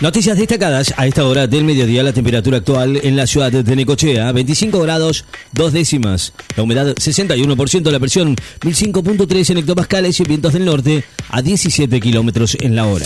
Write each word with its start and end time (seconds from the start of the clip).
Noticias 0.00 0.38
destacadas 0.38 0.94
a 0.96 1.06
esta 1.06 1.26
hora 1.26 1.46
del 1.46 1.64
mediodía. 1.64 2.02
La 2.02 2.14
temperatura 2.14 2.56
actual 2.56 2.98
en 3.02 3.16
la 3.16 3.26
ciudad 3.26 3.52
de 3.52 3.76
Necochea, 3.76 4.32
25 4.32 4.80
grados, 4.80 5.26
dos 5.52 5.74
décimas. 5.74 6.32
La 6.56 6.62
humedad 6.62 6.94
61%, 6.94 7.90
la 7.90 8.00
presión 8.00 8.34
1005.3 8.62 9.50
en 9.50 9.58
hectopascales 9.58 10.18
y 10.20 10.24
vientos 10.24 10.54
del 10.54 10.64
norte 10.64 11.04
a 11.28 11.42
17 11.42 12.00
kilómetros 12.00 12.56
en 12.60 12.76
la 12.76 12.86
hora. 12.86 13.04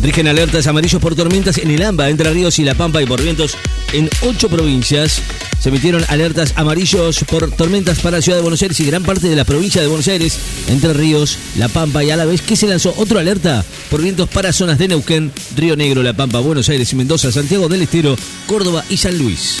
Rigen 0.00 0.28
alertas 0.28 0.66
amarillos 0.68 1.02
por 1.02 1.14
tormentas 1.14 1.58
en 1.58 1.70
el 1.70 1.82
AMBA, 1.82 2.08
Entre 2.08 2.30
Ríos 2.32 2.58
y 2.58 2.64
La 2.64 2.76
Pampa 2.76 3.02
y 3.02 3.06
por 3.06 3.22
vientos 3.22 3.58
en 3.92 4.08
ocho 4.22 4.48
provincias. 4.48 5.20
Se 5.60 5.70
emitieron 5.70 6.04
alertas 6.08 6.52
amarillos 6.54 7.24
por 7.24 7.50
tormentas 7.50 7.98
para 7.98 8.18
la 8.18 8.22
ciudad 8.22 8.38
de 8.38 8.42
Buenos 8.42 8.62
Aires 8.62 8.78
y 8.78 8.86
gran 8.86 9.02
parte 9.02 9.28
de 9.28 9.34
la 9.34 9.44
provincia 9.44 9.82
de 9.82 9.88
Buenos 9.88 10.06
Aires, 10.06 10.38
Entre 10.68 10.92
Ríos, 10.92 11.36
La 11.56 11.68
Pampa 11.68 12.04
y 12.04 12.10
a 12.10 12.16
la 12.16 12.24
vez 12.24 12.42
que 12.42 12.54
se 12.54 12.68
lanzó 12.68 12.94
otra 12.96 13.20
alerta 13.20 13.64
por 13.90 14.00
vientos 14.00 14.28
para 14.28 14.52
zonas 14.52 14.78
de 14.78 14.88
Neuquén, 14.88 15.32
Río 15.56 15.74
Negro, 15.74 16.02
La 16.02 16.12
Pampa, 16.12 16.38
Buenos 16.38 16.68
Aires 16.68 16.92
y 16.92 16.96
Mendoza, 16.96 17.32
Santiago 17.32 17.68
del 17.68 17.82
Estero, 17.82 18.16
Córdoba 18.46 18.84
y 18.88 18.96
San 18.98 19.18
Luis. 19.18 19.58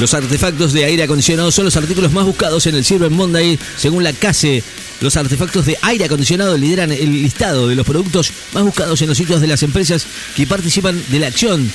Los 0.00 0.14
artefactos 0.14 0.72
de 0.72 0.86
aire 0.86 1.02
acondicionado 1.02 1.52
son 1.52 1.66
los 1.66 1.76
artículos 1.76 2.10
más 2.12 2.24
buscados 2.24 2.66
en 2.66 2.74
el 2.74 2.84
Cyber 2.86 3.10
Monday, 3.10 3.58
según 3.76 4.02
la 4.02 4.14
CASE. 4.14 4.64
Los 5.00 5.16
artefactos 5.16 5.64
de 5.66 5.78
aire 5.82 6.04
acondicionado 6.04 6.56
lideran 6.56 6.92
el 6.92 7.22
listado 7.22 7.68
de 7.68 7.74
los 7.74 7.86
productos 7.86 8.30
más 8.52 8.62
buscados 8.62 9.00
en 9.00 9.08
los 9.08 9.16
sitios 9.16 9.40
de 9.40 9.46
las 9.46 9.62
empresas 9.62 10.06
que 10.36 10.46
participan 10.46 11.02
de 11.08 11.18
la 11.18 11.28
acción 11.28 11.70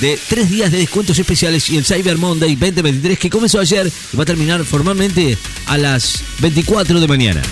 de 0.00 0.18
tres 0.28 0.50
días 0.50 0.70
de 0.70 0.78
descuentos 0.78 1.18
especiales 1.18 1.68
y 1.70 1.76
el 1.76 1.84
Cyber 1.84 2.16
Monday 2.16 2.54
2023 2.54 3.18
que 3.18 3.30
comenzó 3.30 3.60
ayer 3.60 3.90
y 4.12 4.16
va 4.16 4.22
a 4.22 4.26
terminar 4.26 4.64
formalmente 4.64 5.36
a 5.66 5.78
las 5.78 6.22
24 6.40 7.00
de 7.00 7.08
mañana. 7.08 7.42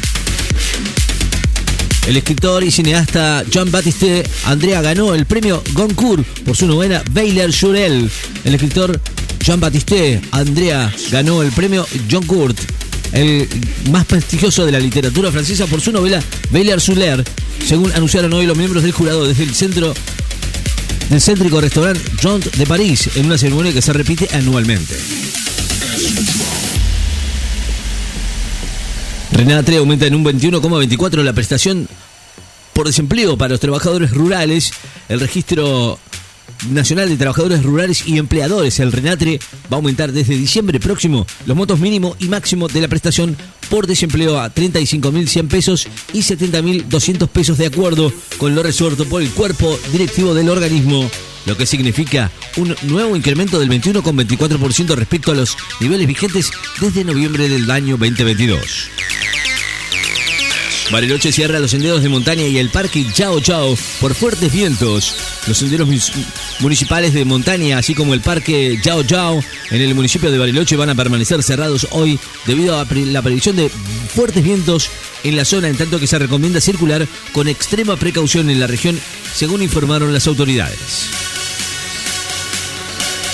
El 2.06 2.16
escritor 2.16 2.64
y 2.64 2.70
cineasta 2.70 3.44
Jean 3.48 3.70
Baptiste 3.70 4.24
Andrea 4.44 4.82
ganó 4.82 5.14
el 5.14 5.24
premio 5.24 5.62
Goncourt 5.72 6.26
por 6.40 6.56
su 6.56 6.66
novela 6.66 7.02
Baylor 7.12 7.50
Jurel. 7.52 8.10
El 8.44 8.54
escritor 8.54 9.00
Jean 9.40 9.60
Baptiste 9.60 10.20
Andrea 10.32 10.92
ganó 11.10 11.42
el 11.42 11.52
premio 11.52 11.86
John 12.10 12.26
el 13.12 13.48
más 13.90 14.04
prestigioso 14.06 14.64
de 14.64 14.72
la 14.72 14.80
literatura 14.80 15.30
francesa 15.30 15.66
por 15.66 15.80
su 15.80 15.92
novela 15.92 16.22
Belle 16.50 16.78
Suler, 16.80 17.24
según 17.66 17.92
anunciaron 17.92 18.32
hoy 18.32 18.46
los 18.46 18.56
miembros 18.56 18.82
del 18.82 18.92
jurado 18.92 19.26
desde 19.26 19.44
el 19.44 19.54
centro 19.54 19.94
del 21.10 21.20
céntrico 21.20 21.60
restaurante 21.60 22.00
Jean 22.20 22.40
de 22.56 22.66
París, 22.66 23.10
en 23.16 23.26
una 23.26 23.38
ceremonia 23.38 23.72
que 23.72 23.82
se 23.82 23.92
repite 23.92 24.28
anualmente. 24.34 24.96
Renate 29.32 29.76
aumenta 29.76 30.06
en 30.06 30.14
un 30.14 30.24
21,24 30.24 31.22
la 31.22 31.32
prestación 31.32 31.88
por 32.72 32.86
desempleo 32.86 33.36
para 33.36 33.50
los 33.50 33.60
trabajadores 33.60 34.10
rurales. 34.10 34.72
El 35.08 35.20
registro 35.20 35.98
Nacional 36.70 37.08
de 37.08 37.16
Trabajadores 37.16 37.62
Rurales 37.62 38.06
y 38.06 38.18
Empleadores, 38.18 38.78
el 38.80 38.92
RENATRE, 38.92 39.40
va 39.64 39.72
a 39.72 39.74
aumentar 39.76 40.12
desde 40.12 40.36
diciembre 40.36 40.78
próximo 40.78 41.26
los 41.46 41.56
montos 41.56 41.80
mínimo 41.80 42.16
y 42.18 42.28
máximo 42.28 42.68
de 42.68 42.80
la 42.80 42.88
prestación 42.88 43.36
por 43.68 43.86
desempleo 43.86 44.38
a 44.38 44.52
35.100 44.52 45.48
pesos 45.48 45.88
y 46.12 46.20
70.200 46.20 47.28
pesos 47.28 47.58
de 47.58 47.66
acuerdo 47.66 48.12
con 48.38 48.54
lo 48.54 48.62
resuelto 48.62 49.04
por 49.06 49.22
el 49.22 49.30
cuerpo 49.30 49.78
directivo 49.92 50.34
del 50.34 50.50
organismo, 50.50 51.10
lo 51.46 51.56
que 51.56 51.66
significa 51.66 52.30
un 52.56 52.76
nuevo 52.82 53.16
incremento 53.16 53.58
del 53.58 53.70
21,24% 53.70 54.94
respecto 54.94 55.32
a 55.32 55.34
los 55.34 55.56
niveles 55.80 56.06
vigentes 56.06 56.50
desde 56.80 57.04
noviembre 57.04 57.48
del 57.48 57.70
año 57.70 57.96
2022. 57.96 59.01
Bariloche 60.92 61.32
cierra 61.32 61.58
los 61.58 61.70
senderos 61.70 62.02
de 62.02 62.10
montaña 62.10 62.46
y 62.46 62.58
el 62.58 62.68
parque 62.68 63.06
Chao 63.14 63.40
Chao 63.40 63.78
por 63.98 64.14
fuertes 64.14 64.52
vientos. 64.52 65.14
Los 65.46 65.56
senderos 65.56 65.88
municipales 66.60 67.14
de 67.14 67.24
montaña, 67.24 67.78
así 67.78 67.94
como 67.94 68.12
el 68.12 68.20
parque 68.20 68.78
Chao 68.82 69.02
Chao 69.02 69.42
en 69.70 69.80
el 69.80 69.94
municipio 69.94 70.30
de 70.30 70.36
Bariloche 70.36 70.76
van 70.76 70.90
a 70.90 70.94
permanecer 70.94 71.42
cerrados 71.42 71.88
hoy 71.92 72.20
debido 72.44 72.78
a 72.78 72.86
la 72.90 73.22
predicción 73.22 73.56
de 73.56 73.70
fuertes 73.70 74.44
vientos 74.44 74.90
en 75.24 75.34
la 75.34 75.46
zona, 75.46 75.68
en 75.68 75.78
tanto 75.78 75.98
que 75.98 76.06
se 76.06 76.18
recomienda 76.18 76.60
circular 76.60 77.08
con 77.32 77.48
extrema 77.48 77.96
precaución 77.96 78.50
en 78.50 78.60
la 78.60 78.66
región, 78.66 79.00
según 79.34 79.62
informaron 79.62 80.12
las 80.12 80.26
autoridades. 80.26 81.08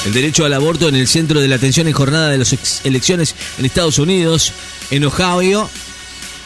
El 0.07 0.13
derecho 0.13 0.45
al 0.45 0.55
aborto 0.55 0.89
en 0.89 0.95
el 0.95 1.09
centro 1.09 1.41
de 1.41 1.49
la 1.49 1.57
atención 1.57 1.89
en 1.89 1.93
jornada 1.93 2.31
de 2.31 2.39
las 2.39 2.55
elecciones 2.85 3.35
en 3.59 3.65
Estados 3.65 3.99
Unidos, 3.99 4.53
en 4.93 5.05
Ohio, 5.05 5.69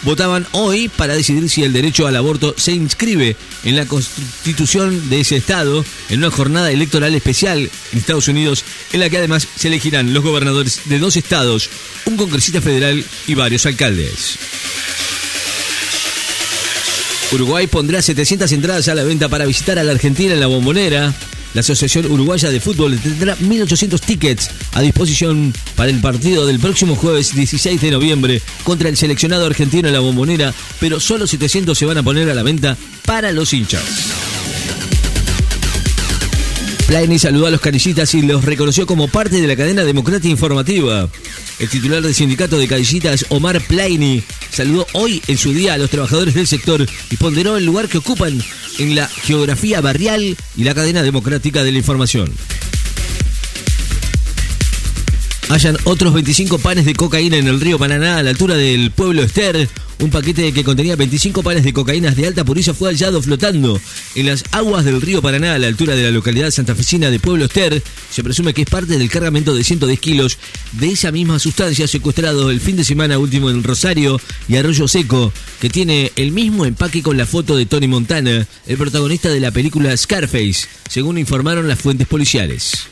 votaban 0.02 0.46
hoy 0.52 0.88
para 0.88 1.14
decidir 1.14 1.48
si 1.48 1.62
el 1.62 1.72
derecho 1.72 2.06
al 2.06 2.16
aborto 2.16 2.54
se 2.56 2.72
inscribe 2.72 3.36
en 3.64 3.76
la 3.76 3.86
constitución 3.86 5.08
de 5.10 5.20
ese 5.20 5.36
estado 5.36 5.84
en 6.08 6.18
una 6.18 6.30
jornada 6.30 6.70
electoral 6.70 7.14
especial 7.14 7.70
en 7.92 7.98
Estados 7.98 8.28
Unidos 8.28 8.64
en 8.92 9.00
la 9.00 9.10
que 9.10 9.18
además 9.18 9.46
se 9.56 9.68
elegirán 9.68 10.12
los 10.12 10.22
gobernadores 10.22 10.82
de 10.86 10.98
dos 10.98 11.16
estados, 11.16 11.70
un 12.04 12.16
congresista 12.16 12.60
federal 12.60 13.04
y 13.26 13.34
varios 13.34 13.66
alcaldes. 13.66 14.38
Uruguay 17.32 17.66
pondrá 17.66 18.02
700 18.02 18.52
entradas 18.52 18.88
a 18.88 18.94
la 18.94 19.04
venta 19.04 19.28
para 19.28 19.46
visitar 19.46 19.78
a 19.78 19.84
la 19.84 19.92
Argentina 19.92 20.34
en 20.34 20.40
la 20.40 20.48
bombonera. 20.48 21.14
La 21.54 21.60
Asociación 21.60 22.10
Uruguaya 22.10 22.50
de 22.50 22.60
Fútbol 22.60 22.98
tendrá 22.98 23.36
1.800 23.36 24.00
tickets 24.00 24.50
a 24.72 24.80
disposición 24.80 25.52
para 25.76 25.90
el 25.90 26.00
partido 26.00 26.46
del 26.46 26.58
próximo 26.58 26.96
jueves 26.96 27.34
16 27.34 27.80
de 27.80 27.90
noviembre 27.90 28.42
contra 28.64 28.88
el 28.88 28.96
seleccionado 28.96 29.46
argentino 29.46 29.88
en 29.88 29.94
la 29.94 30.00
bombonera, 30.00 30.54
pero 30.80 30.98
solo 30.98 31.26
700 31.26 31.76
se 31.76 31.86
van 31.86 31.98
a 31.98 32.02
poner 32.02 32.30
a 32.30 32.34
la 32.34 32.42
venta 32.42 32.76
para 33.04 33.32
los 33.32 33.52
hinchas. 33.52 33.82
Plaini 36.86 37.18
saludó 37.18 37.46
a 37.46 37.50
los 37.50 37.60
canillitas 37.60 38.14
y 38.14 38.22
los 38.22 38.44
reconoció 38.44 38.86
como 38.86 39.08
parte 39.08 39.40
de 39.40 39.46
la 39.46 39.56
cadena 39.56 39.84
democrática 39.84 40.28
informativa. 40.28 41.08
El 41.62 41.68
titular 41.68 42.02
del 42.02 42.12
sindicato 42.12 42.58
de 42.58 42.66
canillitas, 42.66 43.24
Omar 43.28 43.60
Plaini, 43.60 44.20
saludó 44.50 44.84
hoy 44.94 45.22
en 45.28 45.38
su 45.38 45.54
día 45.54 45.74
a 45.74 45.78
los 45.78 45.90
trabajadores 45.90 46.34
del 46.34 46.48
sector 46.48 46.84
y 47.08 47.16
ponderó 47.16 47.56
el 47.56 47.64
lugar 47.64 47.88
que 47.88 47.98
ocupan 47.98 48.42
en 48.80 48.96
la 48.96 49.06
geografía 49.06 49.80
barrial 49.80 50.36
y 50.56 50.64
la 50.64 50.74
cadena 50.74 51.04
democrática 51.04 51.62
de 51.62 51.70
la 51.70 51.78
información. 51.78 52.34
Hayan 55.52 55.76
otros 55.84 56.14
25 56.14 56.60
panes 56.60 56.86
de 56.86 56.94
cocaína 56.94 57.36
en 57.36 57.46
el 57.46 57.60
río 57.60 57.78
Paraná 57.78 58.16
a 58.16 58.22
la 58.22 58.30
altura 58.30 58.56
del 58.56 58.90
pueblo 58.90 59.22
Ester. 59.22 59.68
Un 59.98 60.08
paquete 60.08 60.50
que 60.50 60.64
contenía 60.64 60.96
25 60.96 61.42
panes 61.42 61.62
de 61.62 61.74
cocaína 61.74 62.10
de 62.10 62.26
alta 62.26 62.42
pureza 62.42 62.72
fue 62.72 62.88
hallado 62.88 63.20
flotando 63.20 63.78
en 64.14 64.26
las 64.26 64.44
aguas 64.52 64.86
del 64.86 65.02
río 65.02 65.20
Paraná 65.20 65.52
a 65.52 65.58
la 65.58 65.66
altura 65.66 65.94
de 65.94 66.04
la 66.04 66.10
localidad 66.10 66.50
santafesina 66.50 67.10
de 67.10 67.20
Pueblo 67.20 67.44
Ester. 67.44 67.82
Se 68.10 68.24
presume 68.24 68.54
que 68.54 68.62
es 68.62 68.70
parte 68.70 68.96
del 68.96 69.10
cargamento 69.10 69.54
de 69.54 69.62
110 69.62 70.00
kilos 70.00 70.38
de 70.72 70.92
esa 70.92 71.12
misma 71.12 71.38
sustancia 71.38 71.86
secuestrado 71.86 72.50
el 72.50 72.62
fin 72.62 72.78
de 72.78 72.84
semana 72.84 73.18
último 73.18 73.50
en 73.50 73.62
Rosario 73.62 74.18
y 74.48 74.56
Arroyo 74.56 74.88
Seco, 74.88 75.34
que 75.60 75.68
tiene 75.68 76.12
el 76.16 76.32
mismo 76.32 76.64
empaque 76.64 77.02
con 77.02 77.18
la 77.18 77.26
foto 77.26 77.56
de 77.56 77.66
Tony 77.66 77.88
Montana, 77.88 78.48
el 78.66 78.78
protagonista 78.78 79.28
de 79.28 79.40
la 79.40 79.50
película 79.50 79.94
Scarface, 79.94 80.66
según 80.88 81.18
informaron 81.18 81.68
las 81.68 81.78
fuentes 81.78 82.06
policiales 82.06 82.88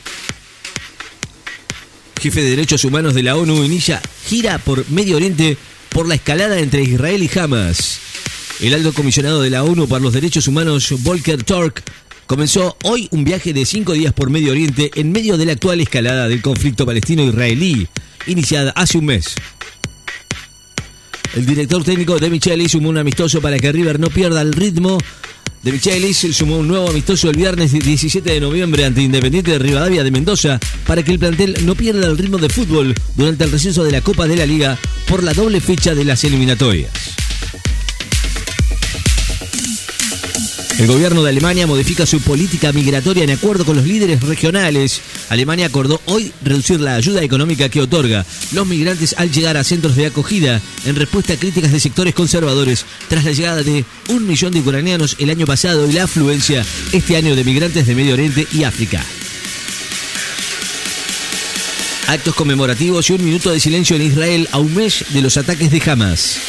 jefe 2.21 2.43
de 2.43 2.51
derechos 2.51 2.85
humanos 2.85 3.15
de 3.15 3.23
la 3.23 3.35
ONU, 3.35 3.63
inicia 3.63 3.99
gira 4.27 4.59
por 4.59 4.87
Medio 4.91 5.15
Oriente 5.15 5.57
por 5.89 6.07
la 6.07 6.13
escalada 6.13 6.59
entre 6.59 6.83
Israel 6.83 7.23
y 7.23 7.39
Hamas. 7.39 7.99
El 8.59 8.75
alto 8.75 8.93
comisionado 8.93 9.41
de 9.41 9.49
la 9.49 9.63
ONU 9.63 9.87
para 9.87 10.03
los 10.03 10.13
Derechos 10.13 10.47
Humanos, 10.47 10.93
Volker 10.99 11.43
Turk, 11.43 11.81
comenzó 12.27 12.77
hoy 12.83 13.07
un 13.09 13.23
viaje 13.23 13.53
de 13.53 13.65
cinco 13.65 13.93
días 13.93 14.13
por 14.13 14.29
Medio 14.29 14.51
Oriente 14.51 14.91
en 14.93 15.11
medio 15.11 15.35
de 15.35 15.47
la 15.47 15.53
actual 15.53 15.81
escalada 15.81 16.27
del 16.27 16.43
conflicto 16.43 16.85
palestino-israelí, 16.85 17.87
iniciada 18.27 18.71
hace 18.75 18.99
un 18.99 19.05
mes. 19.05 19.33
El 21.35 21.47
director 21.47 21.83
técnico 21.83 22.19
de 22.19 22.29
Micheli 22.29 22.69
sumó 22.69 22.89
un 22.89 22.99
amistoso 22.99 23.41
para 23.41 23.57
que 23.57 23.71
River 23.71 23.99
no 23.99 24.11
pierda 24.11 24.41
el 24.41 24.53
ritmo 24.53 24.99
de 25.63 25.71
Michelis 25.71 26.27
sumó 26.31 26.57
un 26.57 26.67
nuevo 26.67 26.89
amistoso 26.89 27.29
el 27.29 27.37
viernes 27.37 27.71
17 27.71 28.31
de 28.31 28.39
noviembre 28.39 28.85
ante 28.85 29.01
Independiente 29.01 29.51
de 29.51 29.59
Rivadavia 29.59 30.03
de 30.03 30.11
Mendoza 30.11 30.59
para 30.87 31.03
que 31.03 31.11
el 31.11 31.19
plantel 31.19 31.65
no 31.65 31.75
pierda 31.75 32.07
el 32.07 32.17
ritmo 32.17 32.37
de 32.37 32.49
fútbol 32.49 32.95
durante 33.15 33.43
el 33.43 33.51
receso 33.51 33.83
de 33.83 33.91
la 33.91 34.01
Copa 34.01 34.27
de 34.27 34.37
la 34.37 34.45
Liga 34.45 34.77
por 35.07 35.23
la 35.23 35.33
doble 35.33 35.61
fecha 35.61 35.93
de 35.93 36.05
las 36.05 36.23
eliminatorias. 36.23 37.10
El 40.81 40.87
gobierno 40.87 41.21
de 41.21 41.29
Alemania 41.29 41.67
modifica 41.67 42.07
su 42.07 42.19
política 42.21 42.73
migratoria 42.73 43.23
en 43.23 43.29
acuerdo 43.29 43.65
con 43.65 43.75
los 43.75 43.85
líderes 43.85 44.19
regionales. 44.23 44.99
Alemania 45.29 45.67
acordó 45.67 46.01
hoy 46.05 46.33
reducir 46.43 46.81
la 46.81 46.95
ayuda 46.95 47.21
económica 47.21 47.69
que 47.69 47.81
otorga 47.81 48.25
los 48.51 48.65
migrantes 48.65 49.13
al 49.15 49.31
llegar 49.31 49.57
a 49.57 49.63
centros 49.63 49.95
de 49.95 50.07
acogida 50.07 50.59
en 50.83 50.95
respuesta 50.95 51.33
a 51.33 51.37
críticas 51.37 51.71
de 51.71 51.79
sectores 51.79 52.15
conservadores 52.15 52.83
tras 53.09 53.25
la 53.25 53.31
llegada 53.31 53.61
de 53.61 53.85
un 54.09 54.25
millón 54.25 54.53
de 54.53 54.61
ucranianos 54.61 55.17
el 55.19 55.29
año 55.29 55.45
pasado 55.45 55.87
y 55.87 55.93
la 55.93 56.05
afluencia 56.05 56.65
este 56.91 57.15
año 57.15 57.35
de 57.35 57.43
migrantes 57.43 57.85
de 57.85 57.93
Medio 57.93 58.15
Oriente 58.15 58.47
y 58.51 58.63
África. 58.63 59.05
Actos 62.07 62.33
conmemorativos 62.33 63.07
y 63.07 63.13
un 63.13 63.23
minuto 63.23 63.51
de 63.51 63.59
silencio 63.59 63.97
en 63.97 64.01
Israel 64.01 64.49
a 64.51 64.57
un 64.57 64.73
mes 64.73 65.05
de 65.09 65.21
los 65.21 65.37
ataques 65.37 65.69
de 65.69 65.91
Hamas. 65.91 66.39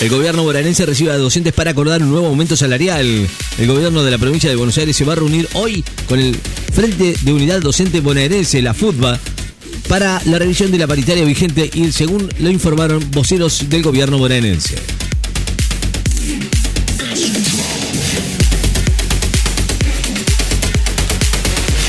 El 0.00 0.10
gobierno 0.10 0.42
bonaerense 0.42 0.84
recibe 0.84 1.12
a 1.12 1.16
docentes 1.16 1.52
para 1.52 1.70
acordar 1.70 2.02
un 2.02 2.10
nuevo 2.10 2.26
aumento 2.26 2.56
salarial. 2.56 3.28
El 3.58 3.66
gobierno 3.66 4.02
de 4.02 4.10
la 4.10 4.18
provincia 4.18 4.50
de 4.50 4.56
Buenos 4.56 4.76
Aires 4.76 4.96
se 4.96 5.04
va 5.04 5.12
a 5.12 5.16
reunir 5.16 5.48
hoy 5.54 5.84
con 6.08 6.18
el 6.18 6.36
Frente 6.72 7.14
de 7.22 7.32
Unidad 7.32 7.60
Docente 7.60 8.00
Bonaerense, 8.00 8.60
la 8.60 8.74
FUTBA, 8.74 9.18
para 9.88 10.20
la 10.26 10.38
revisión 10.38 10.72
de 10.72 10.78
la 10.78 10.86
paritaria 10.86 11.24
vigente 11.24 11.70
y 11.72 11.92
según 11.92 12.28
lo 12.38 12.50
informaron 12.50 13.08
voceros 13.12 13.68
del 13.68 13.82
gobierno 13.82 14.18
bonaerense. 14.18 14.76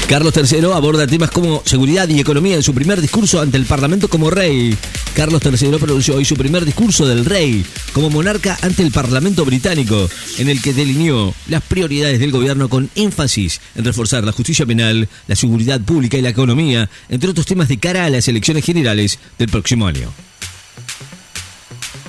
Carlos 0.07 0.33
III 0.37 0.65
aborda 0.73 1.07
temas 1.07 1.31
como 1.31 1.63
seguridad 1.65 2.07
y 2.07 2.19
economía 2.19 2.55
en 2.55 2.61
su 2.61 2.75
primer 2.75 3.01
discurso 3.01 3.41
ante 3.41 3.57
el 3.57 3.65
Parlamento 3.65 4.07
como 4.07 4.29
rey. 4.29 4.77
Carlos 5.15 5.41
III 5.43 5.79
pronunció 5.79 6.15
hoy 6.15 6.25
su 6.25 6.35
primer 6.35 6.63
discurso 6.63 7.07
del 7.07 7.25
rey 7.25 7.65
como 7.91 8.11
monarca 8.11 8.55
ante 8.61 8.83
el 8.83 8.91
Parlamento 8.91 9.43
británico, 9.45 10.07
en 10.37 10.49
el 10.49 10.61
que 10.61 10.73
delineó 10.73 11.33
las 11.47 11.63
prioridades 11.63 12.19
del 12.19 12.31
gobierno 12.31 12.69
con 12.69 12.89
énfasis 12.93 13.59
en 13.73 13.83
reforzar 13.83 14.23
la 14.23 14.31
justicia 14.31 14.65
penal, 14.65 15.09
la 15.27 15.35
seguridad 15.35 15.81
pública 15.81 16.17
y 16.17 16.21
la 16.21 16.29
economía, 16.29 16.87
entre 17.09 17.31
otros 17.31 17.47
temas 17.47 17.67
de 17.67 17.79
cara 17.79 18.05
a 18.05 18.09
las 18.11 18.27
elecciones 18.27 18.63
generales 18.63 19.17
del 19.39 19.49
próximo 19.49 19.87
año. 19.87 20.11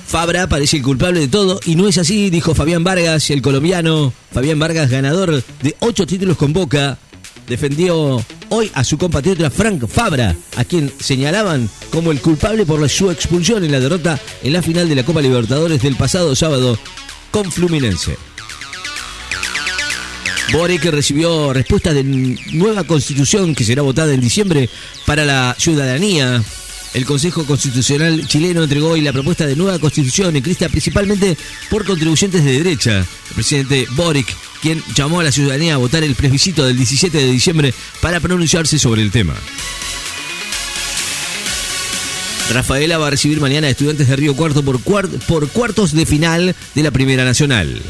Fabra 0.05 0.47
parece 0.47 0.77
el 0.77 0.83
culpable 0.83 1.19
de 1.19 1.27
todo 1.27 1.59
y 1.65 1.75
no 1.75 1.87
es 1.87 1.97
así, 1.97 2.29
dijo 2.29 2.53
Fabián 2.53 2.83
Vargas, 2.83 3.29
el 3.31 3.41
colombiano. 3.41 4.13
Fabián 4.31 4.59
Vargas, 4.59 4.89
ganador 4.89 5.43
de 5.63 5.75
ocho 5.79 6.05
títulos 6.05 6.37
con 6.37 6.53
Boca, 6.53 6.97
defendió 7.47 8.23
hoy 8.49 8.71
a 8.73 8.83
su 8.83 8.97
compatriota 8.97 9.49
Frank 9.49 9.87
Fabra, 9.87 10.35
a 10.55 10.65
quien 10.65 10.91
señalaban 10.99 11.69
como 11.91 12.11
el 12.11 12.21
culpable 12.21 12.65
por 12.65 12.87
su 12.89 13.09
expulsión 13.09 13.63
en 13.63 13.71
la 13.71 13.79
derrota 13.79 14.19
en 14.43 14.53
la 14.53 14.61
final 14.61 14.87
de 14.87 14.95
la 14.95 15.03
Copa 15.03 15.21
Libertadores 15.21 15.81
del 15.81 15.95
pasado 15.95 16.35
sábado 16.35 16.77
con 17.31 17.51
Fluminense. 17.51 18.17
Boric 20.53 20.85
recibió 20.85 21.51
respuesta 21.51 21.93
de 21.93 22.03
nueva 22.03 22.85
constitución 22.85 23.53
que 23.53 23.65
será 23.65 23.81
votada 23.81 24.13
en 24.13 24.21
diciembre 24.21 24.69
para 25.05 25.25
la 25.25 25.55
ciudadanía 25.57 26.41
el 26.93 27.05
Consejo 27.05 27.45
Constitucional 27.45 28.25
chileno 28.27 28.63
entregó 28.63 28.89
hoy 28.89 29.01
la 29.01 29.13
propuesta 29.13 29.45
de 29.45 29.55
nueva 29.55 29.77
constitución 29.77 30.35
escrita 30.35 30.69
principalmente 30.69 31.37
por 31.69 31.85
contribuyentes 31.85 32.43
de 32.43 32.53
derecha. 32.53 32.97
El 32.97 33.35
presidente 33.35 33.87
Boric, 33.91 34.35
quien 34.61 34.83
llamó 34.95 35.19
a 35.19 35.23
la 35.23 35.31
ciudadanía 35.31 35.75
a 35.75 35.77
votar 35.77 36.03
el 36.03 36.15
plebiscito 36.15 36.65
del 36.65 36.77
17 36.77 37.17
de 37.17 37.31
diciembre 37.31 37.73
para 38.01 38.19
pronunciarse 38.19 38.79
sobre 38.79 39.01
el 39.01 39.11
tema. 39.11 39.35
Rafaela 42.53 42.97
va 42.97 43.07
a 43.07 43.11
recibir 43.11 43.41
mañana 43.41 43.67
a 43.67 43.71
estudiantes 43.71 44.07
de 44.07 44.15
Río 44.15 44.35
Cuarto 44.35 44.63
por, 44.63 44.79
por 44.79 45.49
cuartos 45.49 45.91
de 45.91 46.05
final 46.05 46.55
de 46.75 46.83
la 46.83 46.91
Primera 46.91 47.25
Nacional. 47.25 47.81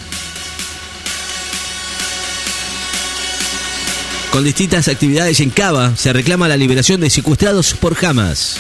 Con 4.32 4.44
distintas 4.44 4.88
actividades 4.88 5.40
en 5.40 5.50
Cava 5.50 5.96
se 5.96 6.14
reclama 6.14 6.48
la 6.48 6.58
liberación 6.58 7.02
de 7.02 7.10
secuestrados 7.10 7.74
por 7.74 7.98
Hamas. 8.06 8.58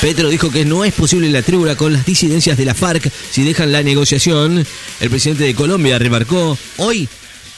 Petro 0.00 0.28
dijo 0.28 0.50
que 0.50 0.64
no 0.64 0.84
es 0.84 0.92
posible 0.92 1.30
la 1.30 1.42
tribuna 1.42 1.74
con 1.74 1.92
las 1.92 2.04
disidencias 2.04 2.56
de 2.56 2.64
la 2.64 2.74
FARC 2.74 3.10
si 3.30 3.44
dejan 3.44 3.72
la 3.72 3.82
negociación. 3.82 4.64
El 5.00 5.10
presidente 5.10 5.44
de 5.44 5.54
Colombia 5.54 5.98
remarcó 5.98 6.58
hoy 6.76 7.08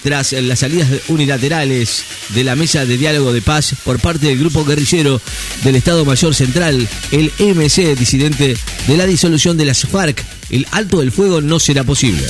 tras 0.02 0.32
las 0.32 0.60
salidas 0.60 0.88
unilaterales 1.08 2.04
de 2.30 2.44
la 2.44 2.56
mesa 2.56 2.84
de 2.84 2.96
diálogo 2.96 3.32
de 3.32 3.42
paz 3.42 3.74
por 3.84 3.98
parte 3.98 4.28
del 4.28 4.38
grupo 4.38 4.64
guerrillero 4.64 5.20
del 5.64 5.76
Estado 5.76 6.04
Mayor 6.04 6.34
Central, 6.34 6.88
el 7.10 7.32
MC 7.38 7.96
disidente 7.96 8.56
de 8.86 8.96
la 8.96 9.06
disolución 9.06 9.56
de 9.56 9.64
las 9.64 9.82
FARC, 9.86 10.24
el 10.50 10.66
alto 10.70 11.00
del 11.00 11.12
fuego 11.12 11.40
no 11.40 11.58
será 11.58 11.84
posible. 11.84 12.24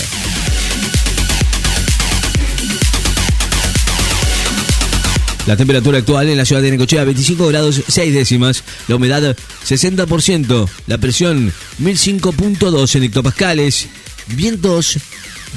La 5.49 5.57
temperatura 5.57 5.97
actual 5.97 6.29
en 6.29 6.37
la 6.37 6.45
ciudad 6.45 6.61
de 6.61 6.71
Necochea 6.71 7.05
25 7.05 7.47
grados 7.47 7.81
6 7.89 8.13
décimas, 8.13 8.65
la 8.87 8.97
humedad 8.97 9.35
60%, 9.67 10.69
la 10.87 10.99
presión 10.99 11.51
1005.2 11.81 12.95
en 12.95 13.03
hectopascales, 13.05 13.89
vientos 14.27 14.99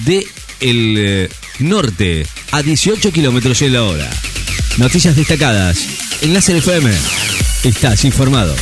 de 0.05 0.25
el 0.61 0.95
eh, 0.97 1.29
norte 1.59 2.25
a 2.53 2.61
18 2.61 3.11
kilómetros 3.11 3.61
en 3.63 3.73
la 3.73 3.83
hora. 3.83 4.09
Noticias 4.77 5.13
destacadas. 5.13 5.85
En 6.21 6.33
Láser 6.33 6.55
FM. 6.55 6.89
Estás 7.65 8.05
informado. 8.05 8.55